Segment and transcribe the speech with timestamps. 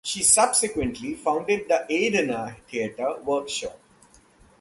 [0.03, 3.79] She subsequently founded the Adana Theatre Workshop.